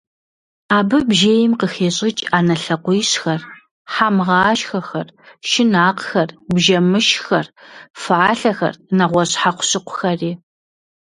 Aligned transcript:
Абы 0.77 0.97
бжейм 1.09 1.51
къыхещӀыкӀ 1.59 2.23
Ӏэнэ 2.29 2.55
лъакъуищхэр, 2.61 3.41
хьэмгъашхэхэр, 3.93 5.07
шынакъхэр, 5.49 6.29
бжэмышххэр, 6.55 7.45
фалъэхэр, 8.01 8.75
нэгъуэщӀ 8.97 9.35
хьэкъущыкъухэри. 9.41 10.31